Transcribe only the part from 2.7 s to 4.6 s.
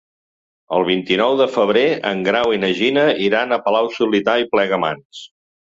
Gina iran a Palau-solità i